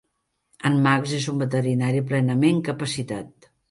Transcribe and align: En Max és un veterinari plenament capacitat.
En 0.69 0.79
Max 0.87 1.13
és 1.19 1.29
un 1.35 1.43
veterinari 1.45 2.05
plenament 2.11 2.67
capacitat. 2.73 3.53